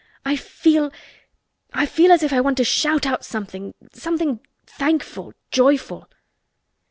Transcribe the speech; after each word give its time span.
I 0.25 0.35
feel—I 0.35 1.85
feel 1.85 2.11
as 2.11 2.23
if 2.23 2.33
I 2.33 2.41
want 2.41 2.57
to 2.57 2.63
shout 2.63 3.05
out 3.05 3.23
something—something 3.23 4.39
thankful, 4.65 5.33
joyful!" 5.51 6.09